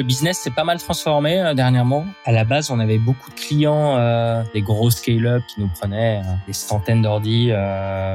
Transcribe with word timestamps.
le 0.00 0.06
business 0.06 0.38
s'est 0.38 0.50
pas 0.50 0.64
mal 0.64 0.78
transformé 0.78 1.38
euh, 1.38 1.52
dernièrement. 1.52 2.06
À 2.24 2.32
la 2.32 2.44
base, 2.44 2.70
on 2.70 2.80
avait 2.80 2.96
beaucoup 2.96 3.28
de 3.28 3.34
clients, 3.34 3.98
euh, 3.98 4.42
des 4.54 4.62
gros 4.62 4.90
scale-up 4.90 5.42
qui 5.46 5.60
nous 5.60 5.68
prenaient 5.68 6.22
euh, 6.24 6.32
des 6.46 6.54
centaines 6.54 7.02
d'ordi 7.02 7.50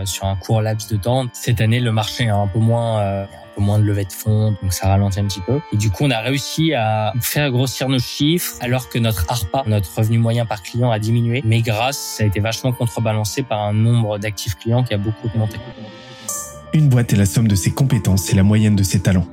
sur 0.06 0.26
un 0.26 0.36
court 0.36 0.64
laps 0.64 0.90
de 0.92 0.98
temps. 0.98 1.28
Cette 1.32 1.62
année, 1.62 1.80
le 1.80 1.92
marché 1.92 2.24
est 2.24 2.30
un 2.30 2.48
peu 2.48 2.58
moins, 2.58 3.02
un 3.02 3.28
moins 3.62 3.78
de 3.78 3.84
levée 3.84 4.06
de 4.06 4.12
fonds, 4.12 4.56
donc 4.62 4.74
ça 4.74 4.88
ralentit 4.88 5.20
un 5.20 5.26
petit 5.26 5.42
peu. 5.42 5.60
Et 5.72 5.78
du 5.78 5.92
coup, 5.92 6.06
on 6.06 6.12
a 6.12 6.20
réussi 6.20 6.74
à 6.74 7.14
faire 7.22 7.52
grossir 7.52 7.88
nos 7.88 8.00
chiffres 8.00 8.56
alors 8.62 8.90
que 8.90 8.98
notre 8.98 9.26
ARPA, 9.30 9.64
notre 9.68 9.96
revenu 9.96 10.18
moyen 10.18 10.46
par 10.46 10.64
client, 10.64 10.90
a 10.90 10.98
diminué. 10.98 11.44
Mais 11.46 11.62
grâce, 11.62 11.98
ça 11.98 12.24
a 12.24 12.28
été 12.28 12.40
vachement 12.40 12.72
contrebalancé 12.72 13.44
par 13.44 13.62
un 13.62 13.74
nombre 13.74 14.18
d'actifs 14.18 14.56
clients 14.56 14.84
qui 14.84 14.96
a 14.96 14.98
beaucoup 14.98 15.28
augmenté. 15.28 15.58
Une 16.74 16.90
boîte 16.90 17.14
est 17.14 17.18
la 17.18 17.28
somme 17.28 17.48
de 17.48 17.56
ses 17.56 17.72
compétences 17.72 18.32
et 18.32 18.36
la 18.36 18.44
moyenne 18.44 18.76
de 18.76 18.84
ses 18.84 19.02
talents. 19.02 19.28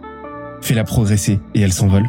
Fais-la 0.61 0.85
progresser 0.85 1.41
et 1.55 1.63
elle 1.63 1.73
s'envole. 1.73 2.09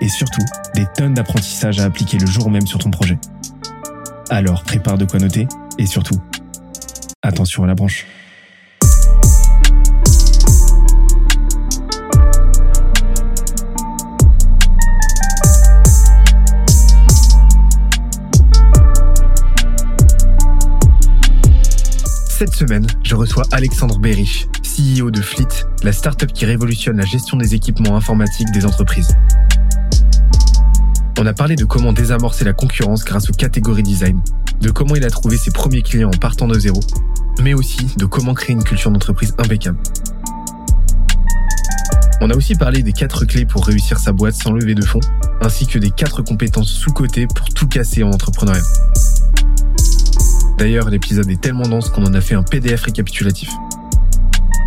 et 0.00 0.08
surtout 0.08 0.44
des 0.74 0.86
tonnes 0.94 1.14
d'apprentissages 1.14 1.80
à 1.80 1.84
appliquer 1.84 2.18
le 2.18 2.26
jour 2.26 2.50
même 2.50 2.66
sur 2.66 2.78
ton 2.78 2.90
projet. 2.90 3.18
Alors 4.30 4.62
prépare 4.62 4.98
de 4.98 5.04
quoi 5.04 5.18
noter 5.18 5.46
et 5.78 5.86
surtout, 5.86 6.20
attention 7.22 7.64
à 7.64 7.66
la 7.66 7.74
branche. 7.74 8.06
Cette 22.40 22.54
semaine, 22.54 22.86
je 23.02 23.14
reçois 23.14 23.44
Alexandre 23.52 23.98
Berich, 23.98 24.48
CEO 24.62 25.10
de 25.10 25.20
Fleet, 25.20 25.66
la 25.82 25.92
startup 25.92 26.32
qui 26.32 26.46
révolutionne 26.46 26.96
la 26.96 27.04
gestion 27.04 27.36
des 27.36 27.54
équipements 27.54 27.96
informatiques 27.96 28.50
des 28.52 28.64
entreprises. 28.64 29.14
On 31.22 31.26
a 31.26 31.34
parlé 31.34 31.54
de 31.54 31.66
comment 31.66 31.92
désamorcer 31.92 32.46
la 32.46 32.54
concurrence 32.54 33.04
grâce 33.04 33.28
aux 33.28 33.34
catégories 33.34 33.82
design, 33.82 34.22
de 34.62 34.70
comment 34.70 34.96
il 34.96 35.04
a 35.04 35.10
trouvé 35.10 35.36
ses 35.36 35.50
premiers 35.50 35.82
clients 35.82 36.08
en 36.08 36.16
partant 36.16 36.48
de 36.48 36.58
zéro, 36.58 36.80
mais 37.42 37.52
aussi 37.52 37.94
de 37.98 38.06
comment 38.06 38.32
créer 38.32 38.54
une 38.54 38.64
culture 38.64 38.90
d'entreprise 38.90 39.34
impeccable. 39.36 39.76
On 42.22 42.30
a 42.30 42.34
aussi 42.34 42.54
parlé 42.54 42.82
des 42.82 42.94
quatre 42.94 43.26
clés 43.26 43.44
pour 43.44 43.66
réussir 43.66 43.98
sa 43.98 44.12
boîte 44.12 44.32
sans 44.32 44.52
lever 44.52 44.74
de 44.74 44.82
fonds, 44.82 45.02
ainsi 45.42 45.66
que 45.66 45.78
des 45.78 45.90
quatre 45.90 46.22
compétences 46.22 46.70
sous-cotées 46.72 47.26
pour 47.26 47.50
tout 47.50 47.68
casser 47.68 48.02
en 48.02 48.12
entrepreneuriat. 48.12 48.62
D'ailleurs, 50.56 50.88
l'épisode 50.88 51.30
est 51.30 51.42
tellement 51.42 51.68
dense 51.68 51.90
qu'on 51.90 52.06
en 52.06 52.14
a 52.14 52.22
fait 52.22 52.34
un 52.34 52.42
PDF 52.42 52.84
récapitulatif. 52.84 53.50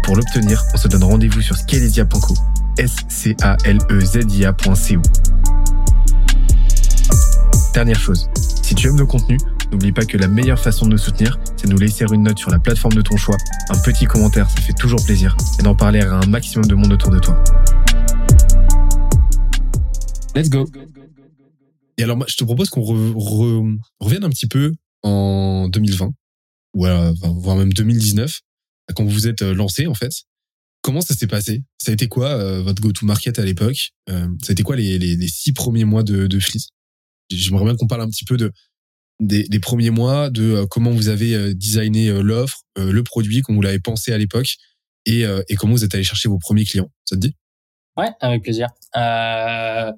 Pour 0.04 0.16
l'obtenir, 0.16 0.62
on 0.76 0.78
se 0.78 0.88
donne 0.88 1.04
rendez-vous 1.04 1.42
sur 1.42 1.56
S-C-A-L-E-Z-I-A.co. 2.78 3.42
Dernière 7.74 8.00
chose, 8.00 8.30
si 8.62 8.76
tu 8.76 8.88
aimes 8.88 8.96
nos 8.98 9.08
contenus, 9.08 9.42
n'oublie 9.72 9.92
pas 9.92 10.06
que 10.06 10.16
la 10.18 10.28
meilleure 10.28 10.60
façon 10.60 10.86
de 10.86 10.92
nous 10.92 10.98
soutenir, 10.98 11.40
c'est 11.58 11.66
de 11.68 11.72
nous 11.72 11.80
laisser 11.80 12.06
une 12.14 12.22
note 12.24 12.38
sur 12.38 12.52
la 12.52 12.60
plateforme 12.60 12.94
de 12.94 13.02
ton 13.02 13.18
choix, 13.18 13.36
un 13.70 13.78
petit 13.82 14.06
commentaire, 14.06 14.48
ça 14.50 14.62
fait 14.62 14.74
toujours 14.74 15.04
plaisir, 15.04 15.36
et 15.60 15.64
d'en 15.64 15.76
parler 15.76 16.00
à 16.02 16.14
un 16.14 16.25
maximum 16.28 16.66
de 16.68 16.75
monde 16.75 16.94
autour 16.94 17.09
de 17.12 17.20
toi. 17.20 17.44
Let's 20.36 20.50
go. 20.50 20.70
Et 21.97 22.03
alors, 22.03 22.24
je 22.28 22.36
te 22.36 22.44
propose 22.44 22.70
qu'on 22.70 22.81
re- 22.81 23.14
re- 23.14 23.78
revienne 24.00 24.24
un 24.24 24.30
petit 24.30 24.47
peu 24.47 24.72
en 25.02 25.68
2020, 25.68 26.12
ou 26.76 26.86
euh, 26.86 27.12
enfin, 27.12 27.34
voire 27.36 27.58
même 27.58 27.74
2019, 27.74 28.40
quand 28.96 29.03
vous 29.03 29.09
vous 29.09 29.28
êtes 29.28 29.42
euh, 29.42 29.53
lancé 29.53 29.88
en 29.88 29.94
fait. 29.96 30.12
Comment 30.84 31.02
ça 31.02 31.16
s'est 31.16 31.28
passé? 31.28 31.64
Ça 31.81 31.92
a 31.92 31.94
été 31.94 32.08
quoi 32.08 32.28
euh, 32.30 32.62
votre 32.62 32.81
go-to-market 32.81 33.40
à 33.40 33.46
l'époque? 33.46 33.92
Euh, 34.09 34.28
Ça 34.42 34.50
a 34.50 34.52
été 34.52 34.64
quoi 34.64 34.76
les 34.76 35.28
six 35.28 35.53
premiers 35.53 35.86
mois 35.86 36.03
de, 36.03 36.28
de 36.28 36.40
Fleet 36.40 36.59
J'aimerais 37.29 37.66
bien 37.66 37.75
qu'on 37.75 37.88
parle 37.88 38.01
un 38.01 38.09
petit 38.09 38.25
peu 38.25 38.38
de 38.38 38.51
des, 39.19 39.44
des 39.44 39.59
premiers 39.59 39.89
mois, 39.89 40.29
de 40.29 40.44
euh, 40.44 40.66
comment 40.69 40.91
vous 40.91 41.07
avez 41.07 41.35
euh, 41.35 41.53
designé 41.53 42.09
euh, 42.09 42.22
l'offre, 42.22 42.61
le 42.75 43.03
produit, 43.03 43.41
comment 43.41 43.57
vous 43.57 43.61
l'avez 43.61 43.79
pensé 43.79 44.11
à 44.11 44.17
l'époque, 44.17 44.56
et, 45.06 45.23
et 45.50 45.56
comment 45.56 45.73
vous 45.73 45.84
êtes 45.84 45.94
allé 45.94 46.03
chercher 46.03 46.28
vos 46.29 46.39
premiers 46.39 46.63
clients. 46.66 46.89
Ça 47.06 47.16
te 47.16 47.22
dit? 47.22 47.35
Ouais, 47.97 48.09
avec 48.19 48.41
plaisir. 48.41 48.69
Euh... 48.95 49.91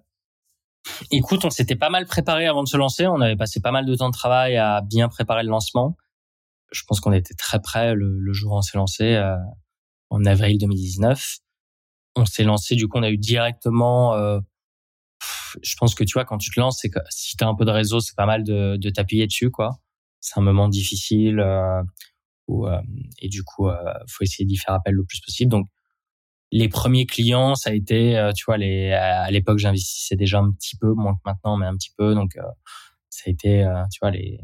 Écoute, 1.11 1.45
on 1.45 1.49
s'était 1.49 1.75
pas 1.75 1.89
mal 1.89 2.05
préparé 2.05 2.47
avant 2.47 2.63
de 2.63 2.67
se 2.67 2.77
lancer. 2.77 3.07
On 3.07 3.21
avait 3.21 3.35
passé 3.35 3.59
pas 3.59 3.71
mal 3.71 3.85
de 3.85 3.95
temps 3.95 4.09
de 4.09 4.13
travail 4.13 4.57
à 4.57 4.81
bien 4.81 5.07
préparer 5.07 5.43
le 5.43 5.49
lancement. 5.49 5.95
Je 6.71 6.81
pense 6.87 6.99
qu'on 6.99 7.13
était 7.13 7.33
très 7.33 7.59
près 7.61 7.95
le, 7.95 8.19
le 8.19 8.33
jour 8.33 8.53
où 8.53 8.57
on 8.57 8.61
s'est 8.61 8.77
lancé, 8.77 9.15
euh, 9.15 9.35
en 10.09 10.25
avril 10.25 10.57
2019. 10.57 11.37
On 12.15 12.25
s'est 12.25 12.43
lancé, 12.43 12.75
du 12.75 12.87
coup, 12.87 12.97
on 12.97 13.03
a 13.03 13.09
eu 13.09 13.17
directement. 13.17 14.15
Euh, 14.15 14.39
je 15.61 15.75
pense 15.77 15.95
que 15.95 16.03
tu 16.03 16.13
vois, 16.13 16.25
quand 16.25 16.37
tu 16.37 16.51
te 16.51 16.59
lances, 16.59 16.79
c'est 16.81 16.89
que 16.89 16.99
si 17.09 17.35
t'as 17.37 17.47
un 17.47 17.55
peu 17.55 17.65
de 17.65 17.71
réseau, 17.71 17.99
c'est 17.99 18.15
pas 18.15 18.25
mal 18.25 18.43
de, 18.43 18.77
de 18.77 18.89
t'appuyer 18.89 19.27
dessus, 19.27 19.51
quoi. 19.51 19.79
C'est 20.19 20.39
un 20.39 20.43
moment 20.43 20.69
difficile 20.69 21.39
euh, 21.39 21.81
où, 22.47 22.67
euh, 22.67 22.81
et 23.19 23.29
du 23.29 23.43
coup, 23.43 23.67
euh, 23.69 23.75
faut 24.07 24.23
essayer 24.23 24.45
d'y 24.45 24.57
faire 24.57 24.73
appel 24.73 24.93
le 24.93 25.05
plus 25.05 25.21
possible. 25.21 25.51
Donc 25.51 25.67
les 26.51 26.69
premiers 26.69 27.05
clients, 27.05 27.55
ça 27.55 27.71
a 27.71 27.73
été, 27.73 28.17
euh, 28.17 28.31
tu 28.31 28.45
vois, 28.45 28.57
les, 28.57 28.91
à 28.93 29.29
l'époque, 29.31 29.57
j'investissais 29.57 30.15
déjà 30.15 30.39
un 30.39 30.51
petit 30.51 30.77
peu, 30.77 30.93
moins 30.93 31.13
que 31.15 31.21
maintenant, 31.25 31.57
mais 31.57 31.65
un 31.65 31.75
petit 31.75 31.91
peu. 31.97 32.15
Donc, 32.15 32.37
euh, 32.37 32.43
ça 33.09 33.23
a 33.27 33.29
été, 33.29 33.63
euh, 33.63 33.83
tu 33.91 33.99
vois, 34.01 34.11
les, 34.11 34.39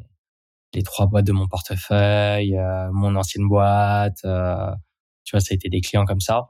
les 0.73 0.83
trois 0.83 1.07
boîtes 1.07 1.25
de 1.25 1.31
mon 1.31 1.47
portefeuille, 1.47 2.57
mon 2.93 3.15
ancienne 3.15 3.47
boîte, 3.47 4.21
tu 4.23 5.31
vois, 5.31 5.39
ça 5.39 5.51
a 5.51 5.55
été 5.55 5.69
des 5.69 5.81
clients 5.81 6.05
comme 6.05 6.21
ça. 6.21 6.49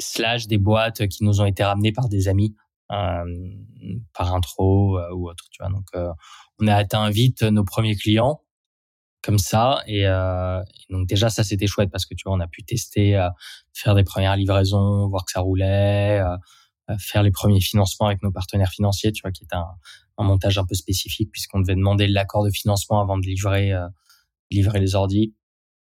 Slash 0.00 0.46
des 0.46 0.58
boîtes 0.58 1.06
qui 1.08 1.24
nous 1.24 1.40
ont 1.40 1.44
été 1.44 1.62
ramenées 1.62 1.92
par 1.92 2.08
des 2.08 2.28
amis, 2.28 2.54
par 2.88 4.34
intro 4.34 4.98
euh, 4.98 5.12
ou 5.14 5.28
autre, 5.28 5.44
tu 5.50 5.62
vois. 5.62 5.70
Donc, 5.70 5.86
euh, 5.94 6.12
on 6.60 6.66
a 6.66 6.74
atteint 6.74 7.08
vite 7.10 7.42
nos 7.42 7.64
premiers 7.64 7.96
clients 7.96 8.40
comme 9.22 9.38
ça. 9.38 9.82
Et, 9.86 10.06
euh, 10.06 10.62
donc 10.90 11.08
déjà 11.08 11.30
ça 11.30 11.42
c'était 11.44 11.66
chouette 11.66 11.90
parce 11.90 12.04
que 12.06 12.14
tu 12.14 12.24
vois 12.24 12.34
on 12.34 12.40
a 12.40 12.46
pu 12.46 12.62
tester 12.62 13.16
euh, 13.16 13.28
faire 13.72 13.94
des 13.94 14.04
premières 14.04 14.36
livraisons 14.36 15.08
voir 15.08 15.24
que 15.24 15.32
ça 15.32 15.40
roulait 15.40 16.20
euh, 16.20 16.36
euh, 16.90 16.96
faire 16.98 17.22
les 17.22 17.30
premiers 17.30 17.60
financements 17.60 18.06
avec 18.06 18.22
nos 18.22 18.30
partenaires 18.30 18.70
financiers 18.70 19.12
tu 19.12 19.22
vois 19.22 19.32
qui 19.32 19.44
est 19.44 19.54
un, 19.54 19.64
montage 20.18 20.58
un 20.58 20.66
peu 20.66 20.74
spécifique 20.74 21.30
puisqu'on 21.32 21.60
devait 21.60 21.74
demander 21.74 22.06
l'accord 22.06 22.44
de 22.44 22.50
financement 22.50 23.00
avant 23.00 23.16
de 23.16 23.26
livrer 23.26 23.72
euh, 23.72 23.88
livrer 24.50 24.78
les 24.80 24.94
ordis 24.94 25.34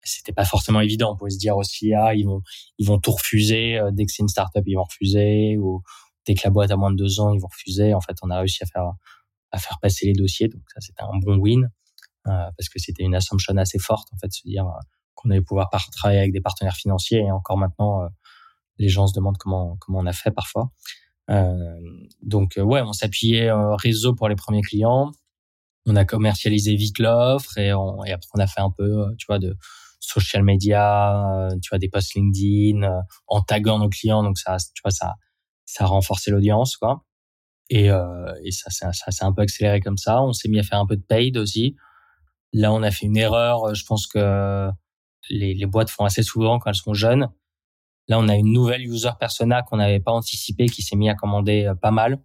c'était 0.04 0.34
pas 0.34 0.46
forcément 0.46 0.82
évident. 0.82 1.14
On 1.14 1.16
pouvait 1.16 1.32
se 1.32 1.38
dire 1.38 1.58
aussi 1.58 1.94
ah 1.94 2.14
ils 2.16 2.26
vont 2.26 2.42
ils 2.78 2.88
vont 2.88 3.00
tout 3.00 3.12
refuser 3.12 3.78
euh, 3.78 3.92
dès 3.92 4.06
que 4.06 4.12
c'est 4.12 4.24
une 4.24 4.30
startup 4.30 4.64
ils 4.66 4.76
vont 4.76 4.84
refuser 4.84 5.58
ou 5.58 5.84
dès 6.26 6.36
que 6.36 6.42
la 6.44 6.50
boîte 6.50 6.72
a 6.72 6.78
moins 6.78 6.92
de 6.92 6.98
deux 6.98 7.20
ans 7.20 7.34
ils 7.34 7.40
vont 7.40 7.48
refuser. 7.48 7.94
En 7.94 8.02
fait 8.02 8.18
on 8.22 8.30
a 8.30 8.40
réussi 8.40 8.64
à 8.64 9.58
faire 9.58 9.80
passer 9.82 10.08
les 10.08 10.14
dossiers. 10.14 10.48
Donc 10.48 10.62
ça 10.74 10.82
c'était 10.82 11.04
un 11.04 11.18
bon 11.20 11.38
win 11.38 11.70
euh, 12.28 12.30
parce 12.56 12.70
que 12.70 12.78
c'était 12.78 13.04
une 13.04 13.16
assumption 13.16 13.58
assez 13.58 13.80
forte 13.80 14.08
en 14.14 14.18
fait 14.18 14.28
de 14.28 14.34
se 14.34 14.44
dire 14.46 14.68
euh, 14.68 14.80
qu'on 15.16 15.32
allait 15.32 15.42
pouvoir 15.42 15.70
travailler 15.92 16.20
avec 16.20 16.32
des 16.34 16.42
partenaires 16.42 16.76
financiers. 16.76 17.20
Et 17.20 17.32
encore 17.32 17.58
maintenant 17.58 18.04
euh, 18.04 18.08
les 18.78 18.90
gens 18.90 19.08
se 19.08 19.14
demandent 19.14 19.38
comment 19.38 19.78
on 19.90 20.06
a 20.06 20.14
fait 20.14 20.32
parfois. 20.32 20.72
Donc 22.22 22.56
ouais 22.58 22.82
on 22.82 22.94
s'appuyait 22.94 23.52
réseau 23.78 24.14
pour 24.14 24.28
les 24.28 24.36
premiers 24.36 24.62
clients. 24.62 25.12
On 25.86 25.96
a 25.96 26.06
commercialisé 26.06 26.76
vite 26.76 27.00
l'offre 27.00 27.58
et, 27.58 27.68
et 27.68 27.72
après 28.12 28.30
on 28.36 28.40
a 28.40 28.48
fait 28.48 28.62
un 28.62 28.70
peu 28.70 29.06
tu 29.18 29.26
vois 29.28 29.40
de 29.40 29.56
social 30.00 30.44
media 30.44 31.48
tu 31.62 31.70
vois 31.70 31.80
des 31.80 31.90
posts 31.90 32.16
LinkedIn 32.16 33.02
en 33.28 33.42
taguant 33.42 33.80
nos 33.80 33.90
clients. 33.90 34.24
Donc 34.24 34.38
ça 34.38 34.58
tu 34.74 34.82
vois 34.84 34.92
ça 34.92 35.16
ça 35.66 35.86
a 35.86 35.88
renforcé 35.88 36.32
l'audience 36.32 36.78
quoi 36.78 37.04
et, 37.70 37.90
euh, 37.90 38.34
et 38.44 38.52
ça, 38.52 38.70
ça, 38.70 38.92
ça 38.94 39.12
s'est 39.12 39.24
un 39.24 39.32
peu 39.32 39.44
accéléré 39.44 39.80
comme 39.80 39.98
ça. 39.98 40.22
On 40.22 40.34
s'est 40.34 40.50
mis 40.50 40.60
à 40.60 40.64
faire 40.64 40.80
un 40.80 40.86
peu 40.86 40.98
de 40.98 41.02
paid 41.04 41.38
aussi. 41.38 41.78
Là, 42.52 42.74
on 42.74 42.84
a 42.84 42.92
fait 42.92 43.06
une 43.06 43.16
erreur. 43.16 43.64
euh, 43.70 43.74
Je 43.74 43.86
pense 43.86 44.08
que 44.08 44.70
les, 45.30 45.54
les 45.54 45.66
boîtes 45.68 45.90
font 45.90 46.04
assez 46.04 46.22
souvent 46.22 46.60
quand 46.60 46.70
elles 46.70 46.76
sont 46.76 46.94
jeunes. 46.94 47.30
Là, 48.10 48.20
on 48.20 48.28
a 48.28 48.36
une 48.36 48.52
nouvelle 48.52 48.82
user 48.86 49.12
persona 49.18 49.62
qu'on 49.62 49.78
n'avait 49.78 50.02
pas 50.02 50.12
anticipé 50.12 50.66
qui 50.68 50.82
s'est 50.82 50.98
mis 50.98 51.10
à 51.10 51.16
commander 51.16 51.64
euh, 51.66 51.76
pas 51.76 51.92
mal. 51.92 52.22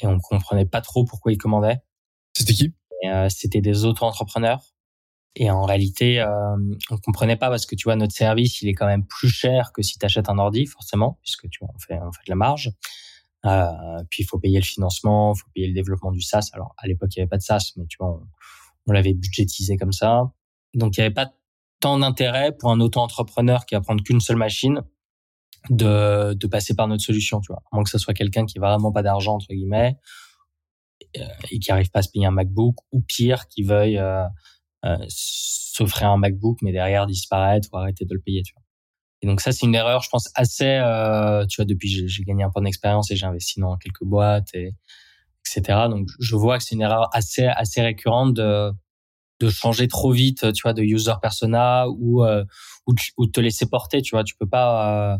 Et 0.00 0.06
on 0.06 0.18
comprenait 0.18 0.64
pas 0.64 0.80
trop 0.80 1.04
pourquoi 1.04 1.30
ils 1.32 1.36
commandaient. 1.38 1.80
C'était 2.34 2.54
qui? 2.54 2.74
Euh, 3.06 3.28
C'était 3.28 3.60
des 3.60 3.84
auto-entrepreneurs. 3.84 4.62
Et 5.36 5.50
en 5.50 5.62
réalité, 5.62 6.20
euh, 6.20 6.56
on 6.90 6.96
comprenait 6.98 7.36
pas 7.36 7.48
parce 7.48 7.64
que 7.66 7.76
tu 7.76 7.84
vois, 7.84 7.96
notre 7.96 8.14
service, 8.14 8.62
il 8.62 8.68
est 8.68 8.74
quand 8.74 8.86
même 8.86 9.06
plus 9.06 9.28
cher 9.28 9.72
que 9.72 9.82
si 9.82 9.98
tu 9.98 10.04
achètes 10.04 10.28
un 10.28 10.38
ordi, 10.38 10.66
forcément, 10.66 11.18
puisque 11.22 11.48
tu 11.50 11.60
vois, 11.60 11.68
on 11.74 11.78
fait, 11.78 11.98
on 12.02 12.12
fait 12.12 12.24
de 12.26 12.30
la 12.30 12.36
marge. 12.36 12.72
Euh, 13.46 13.70
puis 14.10 14.22
il 14.22 14.26
faut 14.26 14.38
payer 14.38 14.58
le 14.58 14.64
financement, 14.64 15.32
il 15.34 15.40
faut 15.40 15.48
payer 15.54 15.68
le 15.68 15.74
développement 15.74 16.10
du 16.10 16.20
SaaS. 16.20 16.50
Alors 16.52 16.74
à 16.76 16.86
l'époque 16.86 17.14
il 17.14 17.20
y 17.20 17.22
avait 17.22 17.28
pas 17.28 17.38
de 17.38 17.42
SaaS, 17.42 17.72
mais 17.76 17.86
tu 17.86 17.96
vois, 17.98 18.20
on, 18.86 18.92
l'avait 18.92 19.14
budgétisé 19.14 19.76
comme 19.76 19.92
ça. 19.92 20.30
Donc 20.74 20.96
il 20.96 21.00
y 21.00 21.02
avait 21.02 21.14
pas 21.14 21.32
tant 21.80 21.98
d'intérêt 21.98 22.52
pour 22.52 22.70
un 22.70 22.80
auto-entrepreneur 22.80 23.64
qui 23.64 23.74
va 23.74 23.80
prendre 23.80 24.02
qu'une 24.02 24.20
seule 24.20 24.36
machine 24.36 24.82
de, 25.70 26.34
de 26.34 26.46
passer 26.46 26.74
par 26.74 26.88
notre 26.88 27.02
solution, 27.02 27.40
tu 27.40 27.52
vois. 27.52 27.62
À 27.70 27.76
moins 27.76 27.84
que 27.84 27.90
ce 27.90 27.98
soit 27.98 28.14
quelqu'un 28.14 28.44
qui 28.44 28.58
a 28.58 28.60
vraiment 28.60 28.92
pas 28.92 29.02
d'argent 29.02 29.36
entre 29.36 29.48
guillemets 29.48 29.96
euh, 31.16 31.24
et 31.50 31.58
qui 31.58 31.72
arrive 31.72 31.90
pas 31.90 32.00
à 32.00 32.02
se 32.02 32.10
payer 32.10 32.26
un 32.26 32.30
MacBook 32.30 32.76
ou 32.92 33.00
pire 33.00 33.48
qui 33.48 33.62
veuille 33.62 33.98
euh, 33.98 34.26
euh, 34.84 34.96
s'offrir 35.08 36.10
un 36.10 36.16
MacBook 36.16 36.58
mais 36.62 36.72
derrière 36.72 37.06
disparaître 37.06 37.68
ou 37.72 37.76
arrêter 37.76 38.04
de 38.04 38.14
le 38.14 38.20
payer, 38.20 38.42
tu 38.42 38.52
vois. 38.54 38.62
Et 39.22 39.26
donc 39.26 39.42
ça, 39.42 39.52
c'est 39.52 39.66
une 39.66 39.74
erreur, 39.74 40.02
je 40.02 40.08
pense, 40.08 40.30
assez, 40.34 40.64
euh, 40.64 41.44
tu 41.46 41.56
vois, 41.56 41.66
depuis 41.66 42.08
j'ai 42.08 42.24
gagné 42.24 42.42
un 42.42 42.50
peu 42.50 42.62
d'expérience 42.62 43.10
et 43.10 43.16
j'ai 43.16 43.26
investi 43.26 43.60
dans 43.60 43.76
quelques 43.76 44.04
boîtes 44.04 44.54
et 44.54 44.72
etc. 45.46 45.88
Donc 45.90 46.08
je 46.18 46.36
vois 46.36 46.58
que 46.58 46.64
c'est 46.64 46.74
une 46.74 46.80
erreur 46.82 47.08
assez 47.12 47.44
assez 47.46 47.82
récurrente 47.82 48.34
de 48.34 48.72
de 49.40 49.48
changer 49.48 49.88
trop 49.88 50.12
vite, 50.12 50.52
tu 50.52 50.62
vois, 50.62 50.74
de 50.74 50.82
user 50.82 51.14
persona 51.20 51.88
ou 51.88 52.24
euh, 52.24 52.44
ou, 52.86 52.94
de, 53.26 53.30
te 53.30 53.40
laisser 53.40 53.66
porter, 53.66 54.02
tu 54.02 54.14
vois. 54.14 54.24
Tu 54.24 54.34
peux 54.36 54.48
pas 54.48 55.14
euh, 55.14 55.18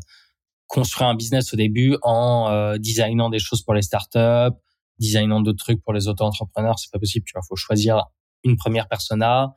construire 0.67 1.09
un 1.09 1.15
business 1.15 1.53
au 1.53 1.57
début 1.57 1.97
en 2.03 2.49
euh, 2.51 2.77
designant 2.79 3.31
des 3.31 3.39
choses 3.39 3.63
pour 3.63 3.75
les 3.75 3.83
startups, 3.83 4.57
designant 4.99 5.41
d'autres 5.41 5.59
trucs 5.59 5.83
pour 5.83 5.93
les 5.93 6.09
auto-entrepreneurs, 6.09 6.79
c'est 6.79 6.93
pas 6.93 6.99
possible, 6.99 7.25
tu 7.27 7.33
vois. 7.35 7.43
Faut 7.49 7.57
choisir 7.57 8.05
une 8.45 8.57
première 8.57 8.89
persona, 8.89 9.55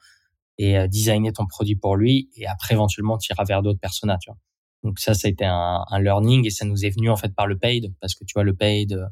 et 0.58 0.78
euh, 0.78 0.88
designer 0.88 1.34
ton 1.34 1.46
produit 1.46 1.76
pour 1.76 1.96
lui 1.96 2.30
et 2.36 2.48
après 2.48 2.76
éventuellement 2.76 3.18
tu 3.18 3.32
iras 3.34 3.44
vers 3.44 3.62
d'autres 3.62 3.80
personas 3.80 4.18
tu 4.20 4.30
vois. 4.30 4.38
Donc 4.84 5.00
ça 5.00 5.14
ça 5.14 5.28
a 5.28 5.32
été 5.32 5.46
un, 5.46 5.84
un, 5.90 6.02
learning 6.02 6.46
et 6.46 6.50
ça 6.50 6.66
nous 6.66 6.86
est 6.86 6.90
venu 6.90 7.10
en 7.10 7.16
fait 7.16 7.34
par 7.34 7.48
le 7.48 7.58
paid 7.58 7.94
parce 8.02 8.16
que 8.16 8.24
tu 8.26 8.34
vois 8.34 8.44
le 8.44 8.54
paid 8.54 8.94
euh, 8.94 9.06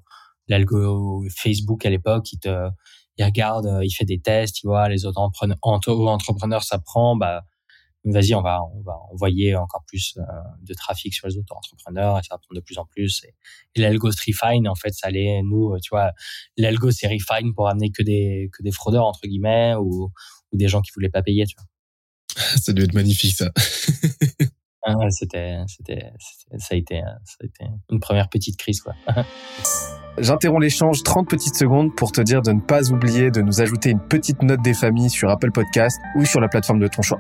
l'algo 0.48 1.24
Facebook 1.36 1.86
à 1.86 1.90
l'époque 1.90 2.32
il 2.34 2.40
te 2.40 2.70
il 3.18 3.26
regarde 3.26 3.66
euh, 3.66 3.86
il 3.86 3.92
fait 3.92 4.06
des 4.06 4.20
tests 4.20 4.56
tu 4.56 4.68
vois 4.68 4.88
les 4.90 5.06
autres 5.06 5.20
entrepreneurs 5.20 6.64
ça 6.64 6.80
prend 6.80 7.16
bah 7.16 7.44
vas-y 8.04 8.34
on 8.34 8.42
va 8.42 8.62
on 8.74 8.82
va 8.82 8.98
envoyer 9.12 9.56
encore 9.56 9.84
plus 9.86 10.18
de 10.62 10.74
trafic 10.74 11.14
sur 11.14 11.28
les 11.28 11.38
autres 11.38 11.56
entrepreneurs 11.56 12.18
et 12.18 12.24
ça 12.24 12.36
va 12.36 12.40
prendre 12.40 12.60
de 12.60 12.64
plus 12.64 12.78
en 12.80 12.86
plus 12.86 13.24
et, 13.26 13.36
et 13.76 13.82
l'algo 13.82 14.12
se 14.12 14.18
refine 14.26 14.68
en 14.68 14.74
fait 14.74 14.92
ça 14.92 15.08
allait 15.08 15.42
nous 15.44 15.78
tu 15.84 15.90
vois 15.92 16.12
l'algo 16.58 16.90
c'est 16.90 17.08
refine 17.08 17.54
pour 17.54 17.70
amener 17.70 17.92
que 17.92 18.02
des 18.02 18.50
que 18.52 18.64
des 18.64 18.72
fraudeurs 18.72 19.06
entre 19.06 19.28
guillemets 19.28 19.76
ou 19.76 20.12
ou 20.52 20.58
des 20.58 20.68
gens 20.68 20.82
qui 20.82 20.92
voulaient 20.94 21.10
pas 21.10 21.22
payer, 21.22 21.46
tu 21.46 21.56
vois. 21.58 21.66
ça 22.62 22.74
devait 22.74 22.86
être 22.86 22.94
magnifique, 22.94 23.36
ça. 23.36 23.52
ah, 24.86 25.10
c'était, 25.10 25.58
c'était, 25.68 26.12
ça 26.58 26.76
a 26.76 26.78
été, 26.78 27.02
ça 27.26 27.38
a 27.42 27.46
été 27.46 27.66
une 27.90 28.00
première 28.00 28.30
petite 28.30 28.58
crise, 28.58 28.82
quoi. 28.82 28.94
J'interromps 30.18 30.62
l'échange 30.62 31.04
30 31.04 31.30
petites 31.30 31.56
secondes 31.56 31.96
pour 31.96 32.12
te 32.12 32.20
dire 32.20 32.42
de 32.42 32.52
ne 32.52 32.60
pas 32.60 32.92
oublier 32.92 33.32
de 33.32 33.42
nous 33.42 33.62
ajouter 33.62 33.92
une 33.92 34.06
petite 34.06 34.42
note 34.42 34.62
des 34.62 34.74
familles 34.74 35.10
sur 35.10 35.30
Apple 35.30 35.52
Podcast 35.52 35.98
ou 36.18 36.26
sur 36.26 36.42
la 36.42 36.50
plateforme 36.50 36.80
de 36.80 36.88
ton 36.88 37.02
choix. 37.02 37.20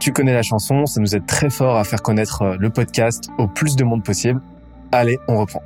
Tu 0.00 0.12
connais 0.12 0.32
la 0.32 0.42
chanson, 0.42 0.86
ça 0.86 1.00
nous 1.00 1.14
aide 1.16 1.26
très 1.26 1.50
fort 1.50 1.76
à 1.76 1.84
faire 1.84 2.02
connaître 2.02 2.42
euh, 2.42 2.56
le 2.58 2.70
podcast 2.70 3.30
au 3.38 3.48
plus 3.48 3.76
de 3.76 3.84
monde 3.84 4.04
possible. 4.04 4.40
Allez, 4.92 5.18
on 5.28 5.38
reprend. 5.38 5.62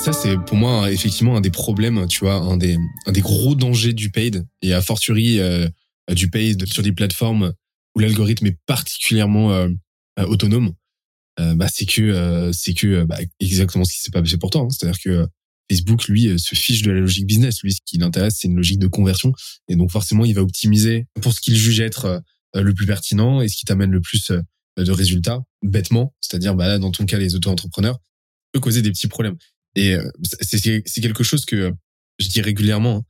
Ça, 0.00 0.14
c'est 0.14 0.38
pour 0.38 0.56
moi 0.56 0.90
effectivement 0.90 1.36
un 1.36 1.42
des 1.42 1.50
problèmes, 1.50 2.06
tu 2.06 2.20
vois, 2.20 2.36
un 2.36 2.56
des, 2.56 2.78
gros 3.18 3.54
dangers 3.54 3.92
du 3.92 4.10
paid 4.10 4.46
et 4.62 4.72
a 4.72 4.80
fortiori 4.80 5.38
euh, 5.40 5.68
du 6.14 6.30
paid 6.30 6.64
sur 6.66 6.82
des 6.82 6.92
plateformes 6.92 7.52
où 7.94 7.98
l'algorithme 7.98 8.46
est 8.46 8.58
particulièrement 8.64 9.52
euh, 9.52 9.68
euh, 10.18 10.24
autonome. 10.24 10.72
bah, 11.38 11.66
c'est 11.70 11.84
que 11.84 12.50
c'est 12.54 12.72
que 12.72 13.04
bah, 13.04 13.18
exactement 13.40 13.84
ce 13.84 13.92
qui 13.92 14.00
s'est 14.00 14.10
passé 14.10 14.38
pour 14.38 14.50
toi. 14.50 14.62
Hein. 14.62 14.68
C'est-à-dire 14.70 15.00
que 15.02 15.26
Facebook, 15.70 16.08
lui, 16.08 16.38
se 16.38 16.54
fiche 16.56 16.82
de 16.82 16.90
la 16.90 17.00
logique 17.00 17.26
business. 17.26 17.62
Lui, 17.62 17.72
ce 17.72 17.78
qui 17.84 17.98
l'intéresse, 17.98 18.38
c'est 18.38 18.48
une 18.48 18.56
logique 18.56 18.80
de 18.80 18.88
conversion. 18.88 19.32
Et 19.68 19.76
donc, 19.76 19.90
forcément, 19.90 20.24
il 20.24 20.34
va 20.34 20.42
optimiser 20.42 21.06
pour 21.22 21.32
ce 21.32 21.40
qu'il 21.40 21.56
juge 21.56 21.78
être 21.78 22.22
le 22.54 22.74
plus 22.74 22.86
pertinent 22.86 23.40
et 23.40 23.48
ce 23.48 23.56
qui 23.56 23.64
t'amène 23.64 23.92
le 23.92 24.00
plus 24.00 24.32
de 24.76 24.90
résultats, 24.90 25.40
bêtement. 25.62 26.12
C'est-à-dire, 26.20 26.56
bah, 26.56 26.66
là, 26.66 26.78
dans 26.78 26.90
ton 26.90 27.06
cas, 27.06 27.18
les 27.18 27.36
auto-entrepreneurs, 27.36 28.00
peut 28.52 28.60
causer 28.60 28.82
des 28.82 28.90
petits 28.90 29.06
problèmes. 29.06 29.36
Et 29.76 29.94
euh, 29.94 30.10
c'est 30.40 30.60
quelque 31.00 31.22
chose 31.22 31.44
que 31.44 31.72
je 32.18 32.28
dis 32.28 32.40
régulièrement. 32.40 32.96
Hein. 32.96 33.04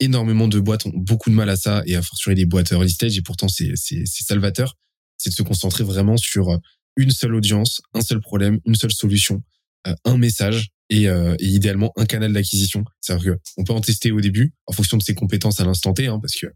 Énormément 0.00 0.48
de 0.48 0.58
boîtes 0.58 0.86
ont 0.86 0.92
beaucoup 0.94 1.30
de 1.30 1.34
mal 1.34 1.48
à 1.48 1.56
ça 1.56 1.82
et 1.86 1.94
à 1.94 2.02
fortiori 2.02 2.34
les 2.34 2.46
boîtes 2.46 2.72
early 2.72 2.90
stage. 2.90 3.16
Et 3.16 3.22
pourtant, 3.22 3.48
c'est 3.48 3.76
salvateur. 4.06 4.76
C'est 5.18 5.30
de 5.30 5.34
se 5.34 5.42
concentrer 5.42 5.84
vraiment 5.84 6.16
sur 6.16 6.58
une 6.96 7.10
seule 7.10 7.34
audience, 7.34 7.80
un 7.94 8.00
seul 8.00 8.20
problème, 8.20 8.58
une 8.64 8.74
seule 8.74 8.92
solution, 8.92 9.42
euh, 9.86 9.94
un 10.04 10.16
message 10.16 10.70
et, 10.90 11.08
euh, 11.08 11.34
et 11.38 11.46
idéalement 11.46 11.92
un 11.96 12.04
canal 12.04 12.32
d'acquisition. 12.32 12.84
C'est-à-dire 13.00 13.34
que 13.34 13.40
on 13.56 13.64
peut 13.64 13.72
en 13.72 13.80
tester 13.80 14.10
au 14.12 14.20
début 14.20 14.52
en 14.66 14.72
fonction 14.72 14.96
de 14.96 15.02
ses 15.02 15.14
compétences 15.14 15.60
à 15.60 15.64
l'instant 15.64 15.94
T, 15.94 16.08
hein, 16.08 16.18
parce 16.20 16.34
que 16.34 16.46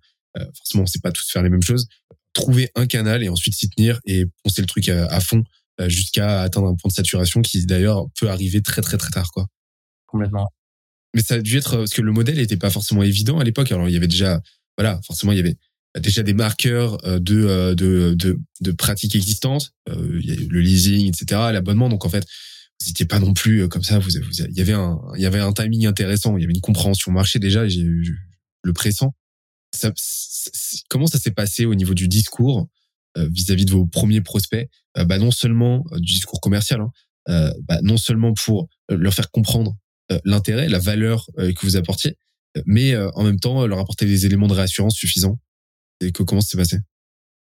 forcément, 0.56 0.82
on 0.82 0.86
sait 0.86 0.98
pas 0.98 1.12
tous 1.12 1.30
faire 1.30 1.42
les 1.42 1.50
mêmes 1.50 1.62
choses. 1.62 1.86
Trouver 2.32 2.68
un 2.74 2.86
canal 2.86 3.22
et 3.22 3.28
ensuite 3.28 3.54
s'y 3.54 3.70
tenir 3.70 4.00
et 4.04 4.26
poncer 4.42 4.60
le 4.60 4.66
truc 4.66 4.88
à, 4.88 5.06
à 5.06 5.20
fond 5.20 5.44
euh, 5.80 5.88
jusqu'à 5.88 6.42
atteindre 6.42 6.68
un 6.68 6.76
point 6.76 6.88
de 6.88 6.94
saturation 6.94 7.42
qui 7.42 7.66
d'ailleurs 7.66 8.06
peut 8.20 8.30
arriver 8.30 8.62
très 8.62 8.80
très 8.80 8.96
très 8.96 9.10
tard 9.10 9.32
quoi. 9.32 9.48
Complètement. 10.06 10.48
Mais 11.14 11.22
ça 11.22 11.34
a 11.34 11.40
dû 11.40 11.56
être 11.56 11.78
parce 11.78 11.90
que 11.90 12.02
le 12.02 12.12
modèle 12.12 12.36
n'était 12.36 12.56
pas 12.56 12.70
forcément 12.70 13.02
évident 13.02 13.40
à 13.40 13.44
l'époque. 13.44 13.72
Alors 13.72 13.88
il 13.88 13.92
y 13.92 13.96
avait 13.96 14.06
déjà 14.06 14.40
voilà 14.78 15.00
forcément 15.04 15.32
il 15.32 15.36
y 15.36 15.40
avait 15.40 15.56
déjà 15.98 16.22
des 16.22 16.32
marqueurs 16.32 17.04
euh, 17.04 17.18
de 17.18 17.44
euh, 17.44 17.74
de 17.74 18.14
de, 18.14 18.38
de 18.60 18.70
pratiques 18.70 19.16
existantes, 19.16 19.72
le 19.88 20.60
leasing 20.60 21.08
etc, 21.08 21.40
l'abonnement 21.52 21.88
donc 21.88 22.04
en 22.04 22.08
fait 22.08 22.24
vous 22.86 23.06
pas 23.06 23.20
non 23.20 23.34
plus 23.34 23.68
comme 23.68 23.82
ça. 23.82 23.98
Vous, 23.98 24.10
vous, 24.10 24.42
il 24.48 24.56
y 24.56 24.60
avait 24.60 24.72
un, 24.72 25.00
il 25.16 25.22
y 25.22 25.26
avait 25.26 25.40
un 25.40 25.52
timing 25.52 25.86
intéressant. 25.86 26.36
Il 26.36 26.42
y 26.42 26.44
avait 26.44 26.54
une 26.54 26.60
compréhension 26.60 27.12
marché 27.12 27.38
déjà. 27.38 27.66
J'ai 27.68 27.84
le 27.84 28.72
pressant. 28.72 29.14
Ça, 29.74 29.92
comment 30.88 31.06
ça 31.06 31.18
s'est 31.18 31.32
passé 31.32 31.66
au 31.66 31.74
niveau 31.74 31.94
du 31.94 32.08
discours 32.08 32.68
euh, 33.16 33.28
vis-à-vis 33.30 33.64
de 33.64 33.70
vos 33.70 33.86
premiers 33.86 34.20
prospects, 34.20 34.68
euh, 34.98 35.04
bah, 35.04 35.18
non 35.18 35.30
seulement 35.30 35.84
euh, 35.92 35.98
du 36.00 36.14
discours 36.14 36.40
commercial, 36.40 36.80
hein, 36.80 37.52
bah, 37.68 37.78
non 37.82 37.96
seulement 37.96 38.34
pour 38.34 38.68
leur 38.90 39.14
faire 39.14 39.30
comprendre 39.30 39.76
l'intérêt, 40.24 40.68
la 40.68 40.78
valeur 40.78 41.26
que 41.36 41.60
vous 41.62 41.76
apportiez, 41.76 42.18
mais 42.66 42.94
en 43.14 43.24
même 43.24 43.40
temps 43.40 43.66
leur 43.66 43.78
apporter 43.78 44.04
des 44.04 44.26
éléments 44.26 44.46
de 44.46 44.52
réassurance 44.52 44.94
suffisants. 44.94 45.40
Et 46.02 46.12
comment 46.12 46.42
ça 46.42 46.48
s'est 46.48 46.58
passé? 46.58 46.80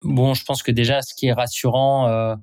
Bon, 0.03 0.35
je 0.35 0.45
pense 0.45 0.63
que 0.63 0.71
déjà, 0.71 1.03
ce 1.03 1.15
qui 1.15 1.27
est 1.27 1.33
rassurant, 1.33 2.09
euh, 2.09 2.37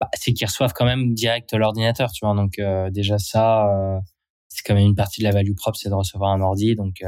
bah, 0.00 0.08
c'est 0.14 0.32
qu'ils 0.32 0.46
reçoivent 0.46 0.72
quand 0.74 0.84
même 0.84 1.14
direct 1.14 1.52
l'ordinateur, 1.54 2.10
tu 2.12 2.24
vois. 2.24 2.34
Donc 2.34 2.58
euh, 2.58 2.90
déjà 2.90 3.18
ça, 3.18 3.68
euh, 3.68 4.00
c'est 4.48 4.62
quand 4.64 4.74
même 4.74 4.86
une 4.86 4.94
partie 4.94 5.20
de 5.20 5.24
la 5.24 5.32
value 5.32 5.54
propre, 5.54 5.78
c'est 5.78 5.88
de 5.88 5.94
recevoir 5.94 6.32
un 6.32 6.40
ordi, 6.40 6.76
donc 6.76 7.02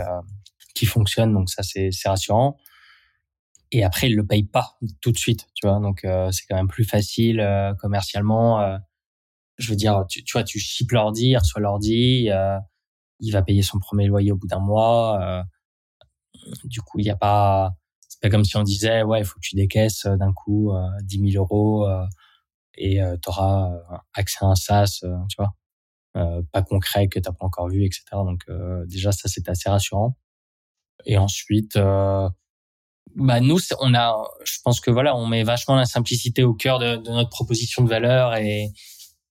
qui 0.74 0.86
fonctionne. 0.86 1.32
Donc 1.32 1.48
ça, 1.50 1.62
c'est 1.62 1.90
rassurant 2.06 2.56
et 3.72 3.84
après 3.84 4.08
ils 4.08 4.16
le 4.16 4.26
payent 4.26 4.44
pas 4.44 4.78
tout 5.00 5.12
de 5.12 5.18
suite 5.18 5.48
tu 5.54 5.66
vois 5.66 5.80
donc 5.80 6.04
euh, 6.04 6.30
c'est 6.30 6.44
quand 6.48 6.56
même 6.56 6.68
plus 6.68 6.84
facile 6.84 7.40
euh, 7.40 7.74
commercialement 7.74 8.60
euh, 8.60 8.78
je 9.58 9.70
veux 9.70 9.76
dire 9.76 10.04
tu, 10.08 10.22
tu 10.24 10.32
vois 10.32 10.44
tu 10.44 10.58
ships 10.58 10.92
l'ordi 10.92 11.30
il 11.30 11.36
reçoit 11.36 11.60
l'ordi 11.60 12.28
il 13.20 13.32
va 13.32 13.42
payer 13.42 13.62
son 13.62 13.78
premier 13.78 14.06
loyer 14.06 14.32
au 14.32 14.36
bout 14.36 14.46
d'un 14.46 14.60
mois 14.60 15.44
du 16.64 16.80
coup 16.82 16.98
il 16.98 17.06
y 17.06 17.10
a 17.10 17.16
pas 17.16 17.72
c'est 18.08 18.20
pas 18.20 18.28
comme 18.28 18.44
si 18.44 18.56
on 18.56 18.62
disait 18.62 19.02
ouais 19.02 19.20
il 19.20 19.24
faut 19.24 19.36
que 19.36 19.46
tu 19.46 19.56
décaisses 19.56 20.06
d'un 20.06 20.32
coup 20.32 20.72
10 21.02 21.32
000 21.32 21.42
euros 21.42 21.88
et 22.76 23.00
tu 23.22 23.28
auras 23.28 23.70
accès 24.14 24.44
à 24.44 24.48
un 24.48 24.54
SaaS 24.54 25.00
tu 25.28 25.36
vois 25.38 25.52
pas 26.52 26.62
concret 26.62 27.08
que 27.08 27.18
t'as 27.18 27.32
pas 27.32 27.44
encore 27.44 27.68
vu 27.68 27.84
etc 27.84 28.04
donc 28.12 28.44
déjà 28.86 29.12
ça 29.12 29.28
c'est 29.28 29.48
assez 29.48 29.68
rassurant. 29.68 30.16
Et 31.04 31.18
ensuite 31.18 31.78
bah 33.14 33.40
nous 33.40 33.58
on 33.80 33.94
a 33.94 34.14
je 34.44 34.58
pense 34.64 34.80
que 34.80 34.90
voilà 34.90 35.16
on 35.16 35.26
met 35.26 35.42
vachement 35.42 35.76
la 35.76 35.86
simplicité 35.86 36.42
au 36.42 36.54
cœur 36.54 36.78
de, 36.78 36.96
notre 37.10 37.30
proposition 37.30 37.82
de 37.82 37.88
valeur 37.88 38.34
et 38.36 38.72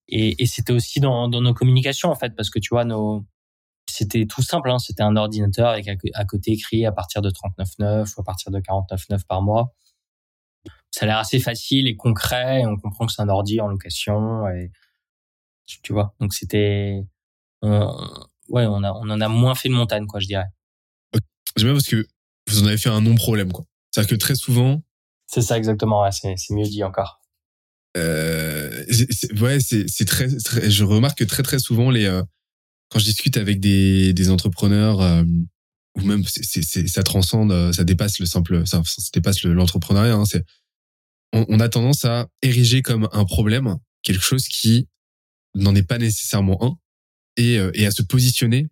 et, 0.07 0.45
c'était 0.45 0.71
aussi 0.71 0.99
dans, 0.99 1.27
nos 1.29 1.53
communications 1.55 2.11
en 2.11 2.15
fait 2.15 2.35
parce 2.35 2.51
que 2.51 2.59
tu 2.59 2.69
vois 2.69 2.85
nos 2.85 3.25
c'était 3.89 4.25
tout 4.25 4.41
simple 4.41 4.69
hein, 4.69 4.79
c'était 4.79 5.03
un 5.03 5.15
ordinateur 5.15 5.69
avec 5.69 5.87
à, 6.13 6.25
côté 6.25 6.51
écrit 6.51 6.85
à 6.85 6.91
partir 6.91 7.21
de 7.21 7.29
39,9 7.29 8.13
ou 8.15 8.21
à 8.21 8.23
partir 8.23 8.51
de 8.51 8.59
49,9 8.59 9.25
par 9.25 9.41
mois 9.41 9.73
ça 10.95 11.05
a 11.05 11.07
l'air 11.07 11.17
assez 11.17 11.39
facile 11.39 11.87
et 11.87 11.95
concret 11.95 12.61
et 12.61 12.65
on 12.65 12.77
comprend 12.77 13.05
que 13.05 13.11
c'est 13.11 13.21
un 13.21 13.29
ordi 13.29 13.59
en 13.59 13.67
location 13.67 14.47
et 14.47 14.71
tu 15.83 15.93
vois 15.93 16.13
donc 16.19 16.33
c'était 16.33 17.03
ouais 17.63 18.65
on 18.67 18.83
a 18.83 18.91
on 18.93 19.09
en 19.09 19.21
a 19.21 19.27
moins 19.27 19.55
fait 19.55 19.69
de 19.69 19.73
montagne 19.73 20.05
quoi 20.07 20.19
je 20.19 20.27
dirais 20.27 20.45
j'aime 21.55 21.69
bien 21.69 21.73
parce 21.73 21.87
que 21.87 22.07
vous 22.47 22.63
en 22.63 22.67
avez 22.67 22.77
fait 22.77 22.89
un 22.89 23.01
non-problème, 23.01 23.51
quoi. 23.51 23.65
C'est-à-dire 23.91 24.11
que 24.11 24.15
très 24.15 24.35
souvent. 24.35 24.83
C'est 25.27 25.41
ça 25.41 25.57
exactement, 25.57 26.03
ouais, 26.03 26.11
c'est, 26.11 26.35
mieux 26.51 26.65
dit 26.65 26.83
encore. 26.83 27.21
Euh, 27.97 28.85
ouais, 29.39 29.59
c'est, 29.59 30.05
très, 30.05 30.27
très, 30.37 30.69
je 30.69 30.83
remarque 30.83 31.19
que 31.19 31.23
très 31.23 31.43
très 31.43 31.59
souvent 31.59 31.89
les, 31.89 32.05
euh, 32.05 32.21
quand 32.89 32.99
je 32.99 33.05
discute 33.05 33.37
avec 33.37 33.59
des, 33.59 34.13
des 34.13 34.29
entrepreneurs, 34.29 35.01
euh, 35.01 35.23
ou 35.97 36.01
même 36.01 36.23
ça 36.25 37.03
transcende, 37.03 37.71
ça 37.73 37.83
dépasse 37.85 38.19
le 38.19 38.25
simple, 38.25 38.67
ça, 38.67 38.81
ça 38.85 39.09
dépasse 39.13 39.43
l'entrepreneuriat. 39.43 40.13
Hein, 40.13 40.25
c'est, 40.25 40.43
on, 41.33 41.45
on, 41.49 41.59
a 41.59 41.69
tendance 41.69 42.05
à 42.05 42.27
ériger 42.41 42.81
comme 42.81 43.09
un 43.11 43.25
problème 43.25 43.77
quelque 44.03 44.23
chose 44.23 44.47
qui 44.47 44.87
n'en 45.55 45.75
est 45.75 45.83
pas 45.83 45.97
nécessairement 45.97 46.63
un, 46.63 46.77
et, 47.37 47.57
et 47.73 47.85
à 47.85 47.91
se 47.91 48.01
positionner 48.01 48.67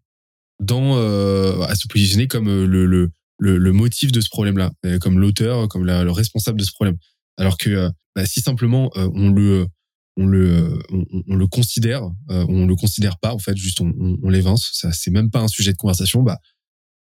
dans, 0.59 0.95
à 0.95 1.75
se 1.75 1.87
positionner 1.87 2.27
comme 2.27 2.47
le, 2.47 2.85
le, 2.85 3.11
le, 3.39 3.71
motif 3.71 4.11
de 4.11 4.21
ce 4.21 4.29
problème-là, 4.29 4.71
comme 5.01 5.19
l'auteur, 5.19 5.67
comme 5.67 5.85
le 5.85 6.11
responsable 6.11 6.59
de 6.59 6.63
ce 6.63 6.71
problème. 6.71 6.97
Alors 7.37 7.57
que 7.57 7.89
bah, 8.15 8.25
si 8.25 8.41
simplement 8.41 8.91
on 8.95 9.31
le 9.31 9.67
on 10.15 10.27
le 10.27 10.79
on, 11.27 11.35
le 11.35 11.47
considère, 11.47 12.03
on 12.29 12.65
le 12.65 12.75
considère 12.75 13.17
pas 13.17 13.33
en 13.33 13.39
fait, 13.39 13.57
juste 13.57 13.81
on, 13.81 13.91
on, 14.21 14.29
l'évince, 14.29 14.69
ça 14.73 14.91
c'est 14.91 15.11
même 15.11 15.31
pas 15.31 15.39
un 15.39 15.47
sujet 15.47 15.71
de 15.71 15.77
conversation, 15.77 16.21
bah 16.21 16.37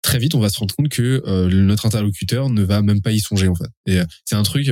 très 0.01 0.19
vite 0.19 0.35
on 0.35 0.39
va 0.39 0.49
se 0.49 0.59
rendre 0.59 0.75
compte 0.75 0.89
que 0.89 1.47
notre 1.49 1.85
interlocuteur 1.85 2.49
ne 2.49 2.63
va 2.63 2.81
même 2.81 3.01
pas 3.01 3.11
y 3.11 3.19
songer 3.19 3.47
en 3.47 3.55
fait. 3.55 3.69
Et 3.85 3.99
c'est 4.25 4.35
un 4.35 4.43
truc, 4.43 4.71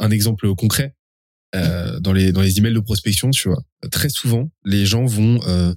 un 0.00 0.10
exemple 0.10 0.52
concret 0.54 0.94
euh, 1.54 2.00
dans 2.00 2.12
les 2.12 2.32
dans 2.32 2.40
les 2.40 2.58
emails 2.58 2.72
de 2.72 2.80
prospection, 2.80 3.30
tu 3.30 3.48
vois. 3.48 3.62
Très 3.90 4.08
souvent, 4.08 4.50
les 4.64 4.86
gens 4.86 5.04
vont 5.04 5.40
euh, 5.46 5.74